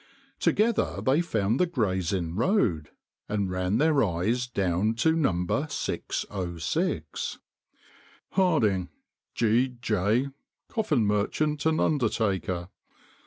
[0.39, 2.89] Together they found the Gray's Inn Road,
[3.29, 5.67] and ran their eyes down to No.
[5.69, 7.37] 606.
[8.31, 8.89] "'Harding,
[9.35, 9.67] G.
[9.79, 10.29] J.,
[10.67, 12.69] Coffin Merchant and Undertaker.'